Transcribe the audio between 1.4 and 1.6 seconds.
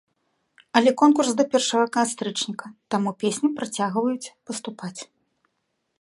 да